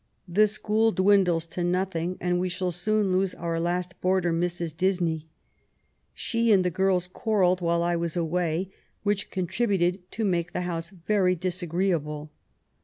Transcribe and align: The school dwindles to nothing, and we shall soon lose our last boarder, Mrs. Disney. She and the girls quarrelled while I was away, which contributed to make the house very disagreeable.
The 0.27 0.47
school 0.47 0.91
dwindles 0.91 1.45
to 1.45 1.63
nothing, 1.63 2.17
and 2.19 2.39
we 2.39 2.49
shall 2.49 2.71
soon 2.71 3.11
lose 3.11 3.35
our 3.35 3.59
last 3.59 4.01
boarder, 4.01 4.33
Mrs. 4.33 4.75
Disney. 4.75 5.27
She 6.15 6.51
and 6.51 6.65
the 6.65 6.71
girls 6.71 7.07
quarrelled 7.07 7.61
while 7.61 7.83
I 7.83 7.95
was 7.95 8.17
away, 8.17 8.71
which 9.03 9.29
contributed 9.29 10.09
to 10.13 10.25
make 10.25 10.53
the 10.53 10.61
house 10.61 10.89
very 10.89 11.35
disagreeable. 11.35 12.31